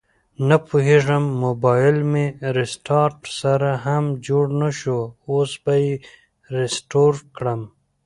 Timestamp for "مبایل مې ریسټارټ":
1.43-3.17